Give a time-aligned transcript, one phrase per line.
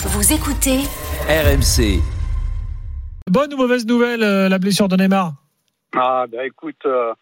[0.00, 0.78] Vous écoutez
[1.28, 2.00] RMC.
[3.30, 5.32] Bonne ou mauvaise nouvelle, euh, la blessure de Neymar
[5.96, 7.12] Ah, bah écoute, euh,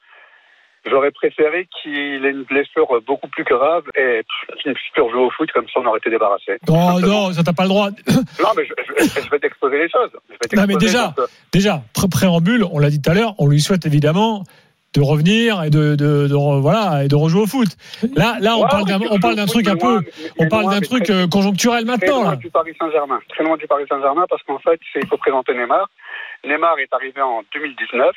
[0.89, 4.23] j'aurais préféré qu'il ait une blessure beaucoup plus grave et
[4.63, 6.59] qu'il puisse plus rejouer au foot, comme ça on aurait été débarrassé.
[6.69, 7.89] Oh non, ça t'as pas le droit.
[8.41, 8.73] Non, mais je,
[9.05, 10.11] je- je vais t'exposer les choses.
[10.29, 11.15] Je vais Non, mais déjà,
[11.53, 14.45] Déjà, pré- préambule, on l'a dit tout à l'heure, on lui souhaite évidemment
[14.97, 17.69] de revenir et de, de, de voilà et de rejouer au foot.
[18.17, 20.03] Là, là, on Ouais, parle d'un, on parle truc un peu, loin,
[20.39, 22.37] on parle loin, d'un truc très- euh, conjoncturel Très maintenant loin là.
[22.37, 23.21] du Paris Saint-Germain.
[23.29, 25.89] Très loin du Paris Saint-Germain parce qu'en fait, il faut présenter Neymar.
[26.45, 28.15] Neymar est arrivé en 2019.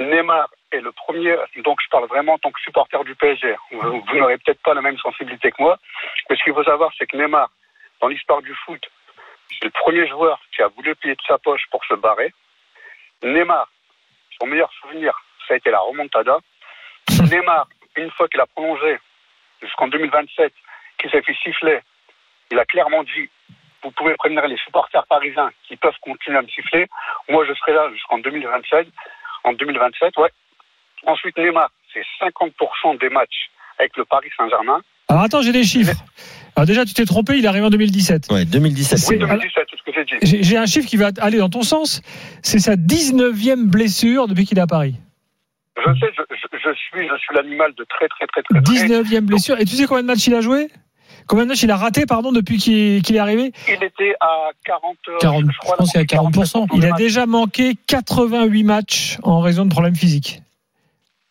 [0.00, 1.34] Neymar est le premier,
[1.64, 3.54] donc je parle vraiment en tant que supporter du PSG.
[3.72, 5.76] Vous, vous n'aurez peut-être pas la même sensibilité que moi,
[6.30, 7.50] mais ce qu'il faut savoir, c'est que Neymar,
[8.00, 8.80] dans l'histoire du foot,
[9.58, 12.32] c'est le premier joueur qui a voulu payer de sa poche pour se barrer.
[13.24, 13.68] Neymar,
[14.40, 15.18] son meilleur souvenir,
[15.48, 16.36] ça a été la remontada.
[17.30, 17.66] Neymar,
[17.96, 18.98] une fois qu'il a prolongé
[19.62, 20.52] jusqu'en 2027,
[21.00, 21.80] qu'il s'est fait siffler,
[22.52, 23.28] il a clairement dit
[23.82, 26.86] vous pouvez prévenir les supporters parisiens qui peuvent continuer à me siffler.
[27.28, 28.88] Moi, je serai là jusqu'en 2027.
[29.44, 30.30] En 2027, ouais.
[31.06, 34.80] Ensuite, Neymar, c'est 50% des matchs avec le Paris Saint-Germain.
[35.08, 35.94] Alors attends, j'ai des chiffres.
[36.56, 38.26] Alors déjà, tu t'es trompé, il est arrivé en 2017.
[38.30, 38.98] Ouais, 2017.
[38.98, 40.42] C'est- Oui, 2017, c'est ce que j'ai dit.
[40.42, 42.02] J'ai un chiffre qui va aller dans ton sens.
[42.42, 44.96] C'est sa 19e blessure depuis qu'il est à Paris.
[45.86, 48.74] Je sais, je, je- je suis, je suis l'animal de très, très, très, très, très.
[48.74, 49.58] 19e blessure.
[49.60, 50.68] Et tu sais combien de matchs il a joué?
[51.26, 53.52] Combien de matchs il a raté, pardon, depuis qu'il, est arrivé?
[53.68, 56.66] Il était à 40, euh, 40, je crois, je pense qu'il à 40%.
[56.74, 60.40] Il a déjà manqué 88 matchs en raison de problèmes physiques.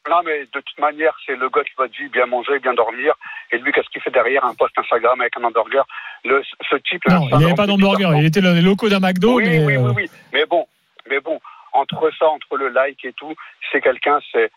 [0.10, 3.14] Non, mais de toute manière, c'est le gars qui va dire bien manger, bien dormir.
[3.52, 5.84] Et lui, qu'est-ce qu'il fait derrière un post Instagram avec un hamburger?
[6.24, 8.14] Le, Ce type Non, il n'y avait pas d'hamburger.
[8.18, 10.10] Il était dans les locaux d'un McDo, Oui, mais oui, euh, oui, oui.
[10.32, 10.66] Mais bon,
[11.10, 11.40] mais bon,
[11.78, 13.36] entre ça, entre le like et tout,
[13.72, 14.52] c'est quelqu'un, c'est.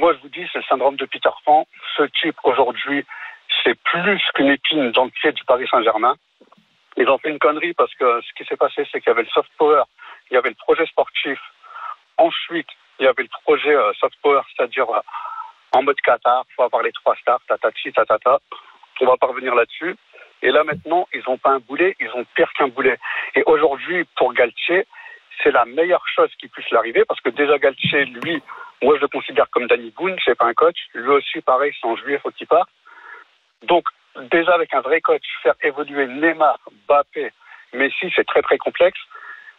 [0.00, 1.66] Moi, je vous dis, c'est le syndrome de Peter Pan.
[1.96, 3.04] Ce type, aujourd'hui,
[3.62, 6.16] c'est plus qu'une épine dans le pied du Paris Saint-Germain.
[6.96, 9.22] Ils ont fait une connerie parce que ce qui s'est passé, c'est qu'il y avait
[9.22, 9.82] le soft power,
[10.30, 11.38] il y avait le projet sportif.
[12.16, 15.00] Ensuite, il y avait le projet euh, soft power, c'est-à-dire euh,
[15.72, 18.40] en mode Qatar, il faut avoir les trois stars, tatati, tatata.
[19.00, 19.96] On va pas revenir là-dessus.
[20.42, 22.98] Et là, maintenant, ils n'ont pas un boulet, ils ont pire qu'un boulet.
[23.34, 24.86] Et aujourd'hui, pour Galtier,
[25.42, 28.42] c'est la meilleure chose qui puisse l'arriver parce que déjà Galtier, lui,
[28.82, 30.76] moi je le considère comme Danny Boone, c'est pas un coach.
[30.94, 32.70] Lui aussi, pareil, c'est en juillet, faut qu'il parte.
[33.62, 33.84] Donc,
[34.30, 37.32] déjà avec un vrai coach, faire évoluer Neymar, Mbappé,
[37.72, 38.98] Messi, c'est très très complexe.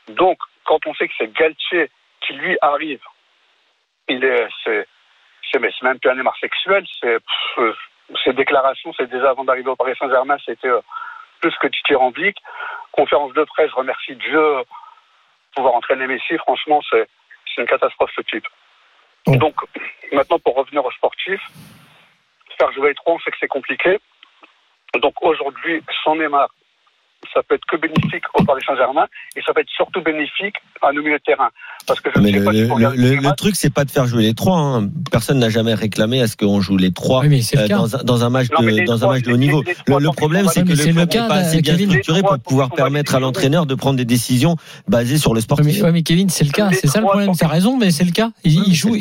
[0.07, 1.89] Donc, quand on sait que c'est Galtier
[2.21, 3.01] qui lui arrive,
[4.09, 4.87] il est, c'est,
[5.51, 7.75] c'est, même plus un Neymar sexuel, c'est, pff,
[8.23, 10.81] ses déclarations, c'est déjà avant d'arriver au Paris Saint-Germain, c'était euh,
[11.39, 12.37] plus que dithyrambique.
[12.91, 14.63] Conférence de presse, remercie Dieu
[15.55, 16.37] pouvoir entraîner Messi.
[16.39, 17.07] Franchement, c'est,
[17.57, 18.47] une catastrophe ce type.
[19.27, 19.55] Donc,
[20.11, 21.39] maintenant, pour revenir au sportif,
[22.57, 23.99] faire jouer les trois, on sait que c'est compliqué.
[25.01, 26.49] Donc aujourd'hui, sans Neymar,
[27.33, 30.91] ça peut être que bénéfique au Paris Saint-Germain et ça peut être surtout bénéfique à
[30.91, 31.49] nos milieux de terrain.
[31.85, 32.59] Parce que je ne Mais sais le, pas si
[33.17, 34.57] le- truc, c'est pas de faire jouer les trois.
[34.57, 34.89] hein.
[35.11, 37.67] Personne n'a jamais réclamé à ce qu'on joue les trois Oui, mais c'est le euh,
[37.67, 39.63] dans, un, dans un match Non, de dans un match de haut niveau.
[39.63, 43.19] les Le, problème, c'est que le n'est pas assez bien structuré pour pouvoir permettre à
[43.19, 44.55] l'entraîneur de prendre des décisions
[44.87, 45.81] basées sur le sportif.
[45.83, 47.31] mais, mais Kevin, c'est le cas, c'est ça le problème.
[47.37, 48.31] T'as raison, mais c'est le cas.
[48.43, 48.95] Il, joue.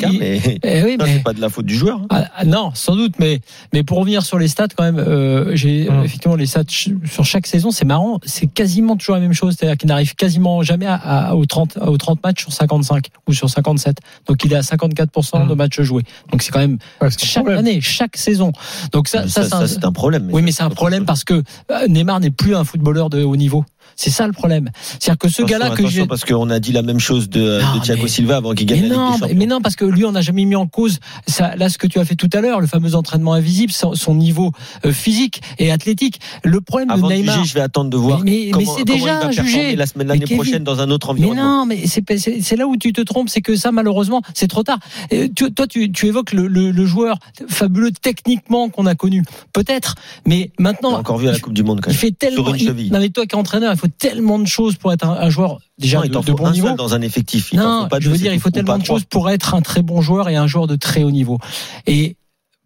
[0.63, 1.99] Eh c'est pas de la faute du joueur.
[2.01, 2.07] hein.
[2.09, 3.39] Ah, ah, non, sans doute, mais
[3.73, 6.03] mais pour revenir sur les stats quand même, euh, j'ai Hum.
[6.03, 9.77] effectivement les stats sur chaque saison, c'est marrant, c'est quasiment toujours la même chose, c'est-à-dire
[9.77, 13.49] qu'il n'arrive quasiment jamais à, à- aux 30 aux 30 matchs sur 55 ou sur
[13.49, 13.97] 57.
[14.27, 15.57] Donc il est à 54% de Hum.
[15.57, 16.03] matchs joués.
[16.31, 17.59] Donc c'est quand même ouais, chaque problème.
[17.59, 18.51] année, chaque saison.
[18.91, 20.29] Donc ça Mais ça, ça, c'est un- problème.
[20.31, 23.35] oui, mais c'est un problème parce que euh, Neymar n'est plus un footballeur de haut
[23.35, 23.63] niveau.
[23.95, 24.69] C'est ça le problème.
[24.99, 27.75] C'est-à-dire que ce gars-là que j'ai parce qu'on a dit la même chose de, Non,
[27.75, 29.35] de Thiago mais- Silva avant qu'il gagne mais la Ligue non, des Champions.
[29.37, 31.87] mais non, parce que lui, on n'a jamais mis en cause ça, là ce que
[31.87, 34.51] tu as fait tout à l'heure, le fameux entraînement invisible, son, son niveau
[34.85, 36.19] euh, physique et athlétique.
[36.43, 37.35] Le problème Avant de Neymar.
[37.35, 39.75] juger, je vais attendre de voir Mais- mais- mais c'est déjà il jugé.
[39.75, 41.59] la semaine Mais l'année prochaine dans un autre Mais environnement.
[41.59, 44.79] non, mais c'est là où tu te trompes, c'est que ça malheureusement c'est trop tard.
[45.11, 47.17] Et tu- toi, tu, tu évoques le, le, le joueur
[47.47, 49.95] fabuleux techniquement qu'on a connu, peut-être,
[50.25, 51.99] mais On maintenant encore vu à la Coupe du Monde quand il même.
[51.99, 52.53] fait tellement.
[52.55, 55.13] Il- non mais toi qui es entraîneur, il faut tellement de choses pour être un,
[55.13, 56.67] un joueur déjà Non, il de, t'en de faut bon un niveau.
[56.67, 57.49] seul dans un effectif.
[57.51, 59.61] Il Non, faut pas je veux dire, il faut tellement de choses pour être un
[59.61, 61.39] très bon joueur et un joueur de très haut niveau.
[61.87, 62.15] Et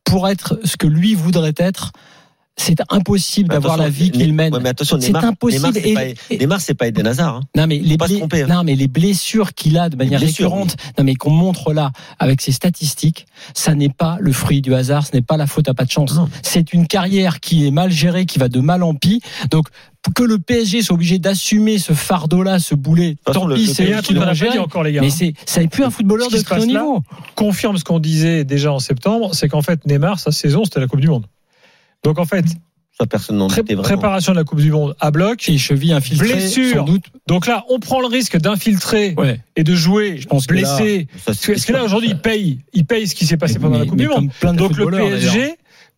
[0.03, 1.91] pour être ce que lui voudrait être,
[2.59, 4.53] c'est impossible d'avoir la vie qu'il mène.
[4.53, 5.71] ouais, mais attention, C'est impossible.
[6.31, 7.35] Neymar, c'est pas, Eden Hazard.
[7.35, 7.41] hein.
[7.55, 8.47] Non mais les pas se blé- tromper, hein.
[8.49, 12.41] non mais les blessures qu'il a de manière récurrente, non mais qu'on montre là avec
[12.41, 15.73] ses statistiques, ça n'est pas le fruit du hasard, ce n'est pas la faute à
[15.73, 16.13] pas de chance.
[16.41, 19.21] C'est une carrière qui est mal gérée, qui va de mal en pis.
[19.51, 19.67] Donc
[20.15, 24.17] que le PSG soit obligé d'assumer ce fardeau-là, ce boulet, tant pis, c'est un truc
[24.59, 25.01] encore, les gars.
[25.01, 27.03] Mais c'est, ça n'est plus un footballeur Ce de là, niveau.
[27.35, 30.87] confirme ce qu'on disait déjà en septembre, c'est qu'en fait Neymar, sa saison, c'était la
[30.87, 31.25] Coupe du Monde.
[32.07, 32.45] Donc en fait,
[32.97, 33.83] Ça, personne n'en Pré- doutait vraiment.
[33.99, 35.47] préparation de la Coupe du Monde à bloc.
[35.49, 36.77] Et cheville infiltrée, Blessure.
[36.77, 37.03] sans doute.
[37.27, 39.39] Donc là, on prend le risque d'infiltrer Ouais.
[39.55, 41.07] et de jouer pense que là, blessé.
[41.17, 43.77] Ça, Parce que, là, aujourd'hui, il paye, il paye ce qui s'est passé Mais- pendant
[43.77, 44.15] la mais- Coupe du Monde.
[44.15, 44.87] comme plein de Donc le.
[44.87, 45.55] PSG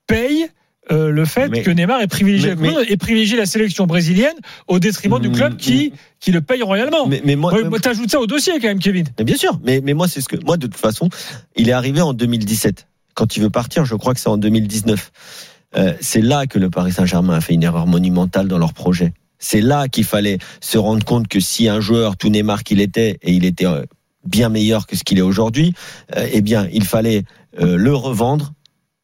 [0.07, 0.47] paye
[0.91, 3.37] euh, le fait Mais- que Neymar ait privilégié, mais- la Coupe du Monde et privilégié
[3.37, 4.35] la sélection brésilienne
[4.67, 7.05] au détriment du Mm, club qui, qui le paye royalement.
[7.07, 9.05] Mais, mais moi, T'ajoutes ça au dossier quand même, Kevin.
[9.19, 10.35] Mais bien sûr, mais, mais moi, c'est ce que.
[10.43, 11.07] Moi, de toute façon,
[11.55, 12.87] il est arrivé en 2017.
[13.13, 15.11] Quand il veut partir, je crois que c'est en 2019.
[15.75, 19.13] Euh, c'est là que le Paris Saint-Germain a fait une erreur monumentale dans leur projet.
[19.37, 23.19] C'est là qu'il fallait se rendre compte que si un joueur, tout Neymar qu'il était,
[23.21, 23.83] et il était euh,
[24.25, 25.73] bien meilleur que ce qu'il est aujourd'hui,
[26.15, 27.23] euh, eh bien, il fallait
[27.59, 28.53] euh, le revendre,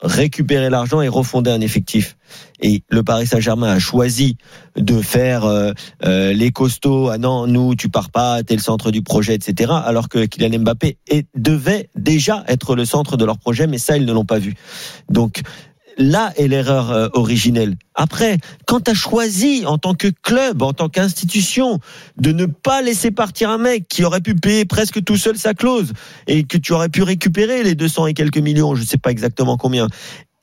[0.02, 2.18] récupérer l'argent et refonder un effectif.
[2.62, 4.38] Et le Paris Saint-Germain a choisi
[4.76, 5.72] de faire euh,
[6.06, 7.10] euh, les costauds.
[7.10, 9.72] Ah non, nous, tu pars pas, t'es le centre du projet, etc.
[9.84, 10.98] Alors que Kylian Mbappé
[11.36, 14.56] devait déjà être le centre de leur projet, mais ça, ils ne l'ont pas vu.
[15.10, 15.42] Donc
[15.98, 17.76] là est l'erreur euh, originelle.
[17.94, 21.80] Après, quand tu as choisi en tant que club, en tant qu'institution,
[22.18, 25.54] de ne pas laisser partir un mec qui aurait pu payer presque tout seul sa
[25.54, 25.94] clause
[26.28, 29.58] et que tu aurais pu récupérer les 200 et quelques millions, je sais pas exactement
[29.58, 29.88] combien,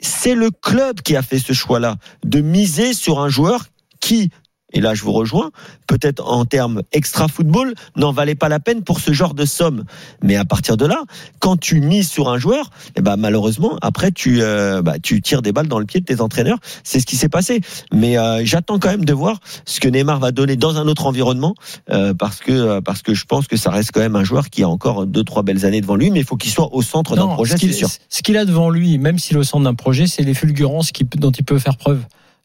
[0.01, 3.67] c'est le club qui a fait ce choix-là, de miser sur un joueur
[4.01, 4.31] qui,
[4.73, 5.51] et là je vous rejoins,
[5.87, 9.85] peut-être en termes extra-football, n'en valait pas la peine pour ce genre de somme.
[10.23, 11.03] Mais à partir de là,
[11.39, 15.43] quand tu mises sur un joueur, eh ben malheureusement, après tu, euh, bah, tu tires
[15.43, 16.59] des balles dans le pied de tes entraîneurs.
[16.85, 17.61] C'est ce qui s'est passé.
[17.93, 21.07] Mais euh, j'attends quand même de voir ce que Neymar va donner dans un autre
[21.07, 21.55] environnement,
[21.91, 24.63] euh, parce que parce que je pense que ça reste quand même un joueur qui
[24.63, 27.15] a encore deux trois belles années devant lui, mais il faut qu'il soit au centre
[27.17, 27.89] d'un projet, ce qu'il- c'est sûr.
[28.09, 30.91] Ce qu'il a devant lui, même s'il est au centre d'un projet, c'est les fulgurances
[31.17, 32.01] dont il peut faire preuve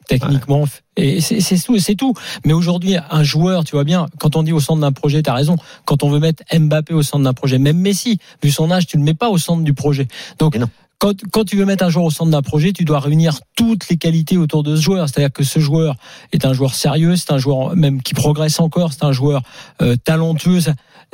[0.07, 0.65] techniquement.
[0.95, 2.13] Et c'est tout, c'est tout.
[2.45, 5.33] Mais aujourd'hui, un joueur, tu vois bien, quand on dit au centre d'un projet, t'as
[5.33, 5.55] raison.
[5.85, 8.97] Quand on veut mettre Mbappé au centre d'un projet, même Messi, vu son âge, tu
[8.97, 10.07] le mets pas au centre du projet.
[10.39, 10.57] Donc.
[10.99, 13.87] Quand, quand tu veux mettre un joueur au centre d'un projet, tu dois réunir toutes
[13.89, 15.07] les qualités autour de ce joueur.
[15.07, 15.95] C'est-à-dire que ce joueur
[16.31, 19.41] est un joueur sérieux, c'est un joueur même qui progresse encore, c'est un joueur
[19.81, 20.59] euh, talentueux.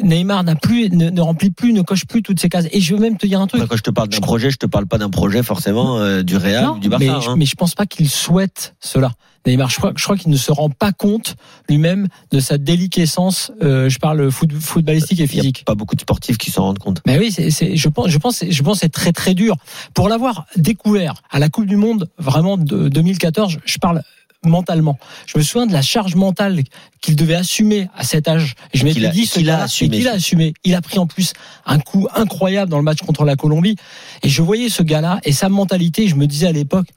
[0.02, 2.68] Neymar n'a plus, ne, ne remplit plus, ne coche plus toutes ces cases.
[2.72, 3.66] Et je veux même te dire un truc.
[3.68, 6.38] Quand je te parle d'un projet, je te parle pas d'un projet forcément euh, du
[6.38, 7.06] Real Non, ou du Barça.
[7.06, 7.20] mais, hein.
[7.22, 9.12] je, mais je pense pas qu'il souhaite cela.
[9.46, 11.36] Neymar, je crois, je crois qu'il ne se rend pas compte
[11.70, 13.52] lui-même de sa déliquescence.
[13.62, 15.64] euh, je parle foot, footballistique et Il a physique.
[15.66, 17.02] pas beaucoup de sportifs qui s'en rendent compte.
[17.06, 19.56] Mais oui, c'est, je pense, je pense, je pense, c'est très très dur
[19.94, 23.58] pour l'avoir découvert à la Coupe du Monde vraiment de 2014.
[23.66, 24.02] Je parle
[24.46, 24.98] mentalement.
[25.26, 26.64] Je me souviens de la charge mentale
[27.02, 28.56] qu'il devait assumer à cet âge.
[28.74, 30.06] Et je m'étais dit, ce qu'il a assumé.
[30.08, 30.54] a assumé.
[30.66, 31.34] Il a pris en plus
[31.66, 33.78] un coup incroyable dans le match contre la Colombie.
[34.22, 36.08] Et je voyais ce gars-là et sa mentalité.
[36.08, 36.88] Je me disais à l'époque,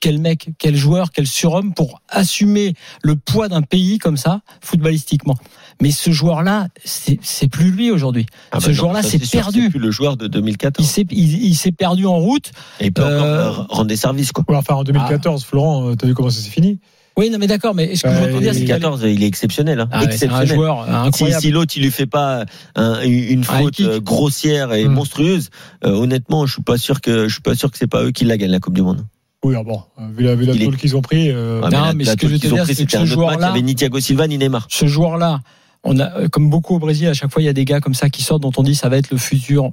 [0.00, 5.36] quel mec, quel joueur, quel surhomme pour assumer le poids d'un pays comme ça, footballistiquement.
[5.80, 8.26] Mais ce joueur-là, c'est plus lui aujourd'hui.
[8.50, 9.62] Ah Ce bah non, joueur-là, c'est perdu.
[9.64, 10.86] C'est plus le joueur de Il 2014.
[10.88, 12.50] s'est il, il s'est perdu en route.
[12.80, 14.44] Et il peut encore Euh, rendre des services quoi.
[14.48, 16.80] Enfin, en 2014, Florent, euh, t'as vu comment ça s'est fini
[17.16, 17.74] Oui, non, mais d'accord.
[17.76, 19.78] Mais ce que je veux dire, c'est qu'il y a- 2014, il est exceptionnel.
[19.80, 19.88] Hein.
[19.92, 20.48] Ah c'est un exceptionnel.
[20.48, 21.42] joueur Si, incroyable.
[21.42, 22.44] si l'autre il lui fait pas
[22.74, 24.92] un- une Un faute euh, grossière et Mm.
[24.92, 25.50] monstrueuse,
[25.84, 28.10] euh, honnêtement, je suis pas sûr que je suis pas sûr que c'est pas eux
[28.10, 29.04] qui la gagnent la Coupe du Monde.
[29.44, 31.30] Oui, ah bon, euh, vu la, vu la est- qu'ils ont pris.
[31.30, 33.50] euh, Ah, Non, la- mais la ce que je veux dire, c'est que ce joueur-là-
[33.50, 34.66] avait ni Thiago Silva ni Neymar.
[34.68, 35.40] ce joueur-là,
[35.84, 37.80] on a, euh, comme beaucoup au Brésil, à chaque fois, il y a des gars
[37.80, 39.70] comme ça qui sortent dont on dit ça va être le futur.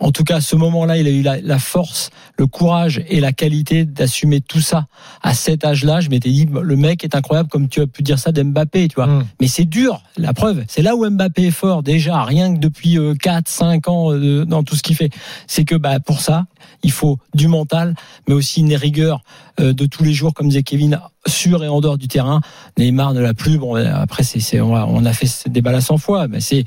[0.00, 3.18] En tout cas, à ce moment-là, il a eu la, la force, le courage et
[3.18, 4.86] la qualité d'assumer tout ça
[5.22, 6.00] à cet âge-là.
[6.00, 8.94] Je m'étais dit, le mec est incroyable, comme tu as pu dire ça d'Mbappé, tu
[8.94, 9.06] vois.
[9.08, 9.24] hum.
[9.40, 10.62] Mais c'est dur, la preuve.
[10.68, 14.62] C'est là où Mbappé est fort, déjà, rien que depuis 4, 5 ans euh, dans
[14.62, 15.10] tout ce qu'il fait.
[15.48, 16.46] C'est que bah, pour ça,
[16.82, 17.94] il faut du mental,
[18.26, 19.22] mais aussi une rigueur
[19.60, 22.40] euh, de tous les jours, comme disait Kevin, sur et en dehors du terrain.
[22.78, 23.58] Neymar ne l'a plus.
[23.58, 26.40] Bon, euh, après, c'est, on, a, on a fait ce débat là 100 fois, mais
[26.40, 26.64] c'est,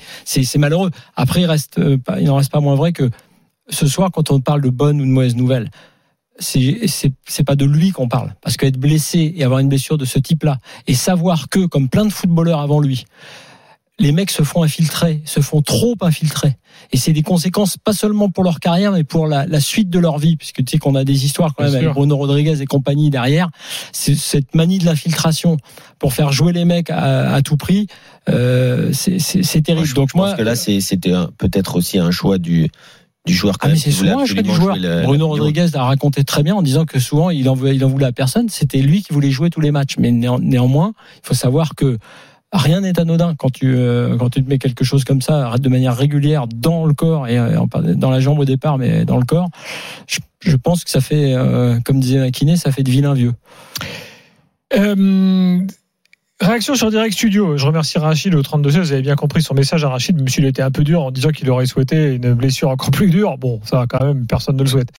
[0.57, 0.91] malheureux.
[1.15, 3.09] Après, il reste, euh, il n'en reste pas moins vrai que
[3.69, 5.69] ce soir, quand on parle de bonnes ou de mauvaises nouvelles,
[6.39, 8.33] c'est pas de lui qu'on parle.
[8.41, 10.57] Parce qu'être blessé et avoir une blessure de ce type-là,
[10.87, 13.05] et savoir que, comme plein de footballeurs avant lui,
[14.01, 16.57] les mecs se font infiltrer, se font trop infiltrer.
[16.91, 19.99] Et c'est des conséquences pas seulement pour leur carrière, mais pour la, la suite de
[19.99, 20.35] leur vie.
[20.35, 21.93] Puisque tu sais qu'on a des histoires quand Bien même avec.
[21.95, 23.49] Bruno Rodriguez et compagnie derrière.
[23.91, 25.57] C'est cette manie de l'infiltration
[25.99, 27.87] pour faire jouer les mecs à, à tout prix,
[28.29, 29.85] euh, c'est, terrible.
[29.85, 32.69] je, Donc je pense moi, que là, c'était peut-être aussi un choix du
[33.27, 33.59] du joueur.
[33.59, 34.75] Quand Ah mais même, c'est souvent un choix du joueur.
[34.77, 37.85] le- Bruno Rodriguez l'a raconté très bien en disant que souvent il en voulait, il
[37.85, 38.49] en voulait à personne.
[38.49, 39.97] C'était lui qui voulait jouer tous les matchs.
[39.99, 40.93] Mais néan- néanmoins,
[41.23, 41.99] il faut savoir que
[42.51, 45.69] rien n'est anodin quand tu euh, quand tu te mets quelque chose comme ça de
[45.69, 47.57] manière régulière dans le corps et euh,
[47.95, 49.49] dans la jambe au départ, mais dans le corps.
[50.43, 53.33] Je, pense que ça fait, euh, comme disait Makiné, ça fait de vilains vieux.
[56.41, 57.55] Réaction sur Direct Studio.
[57.55, 60.43] Je remercie Rachid au 32 Vous avez bien compris son message à Rachid, même s'il
[60.45, 63.37] était un peu dur en disant qu'il aurait souhaité une blessure encore plus dure.
[63.37, 64.89] Bon, ça, quand même, personne ne le souhaite.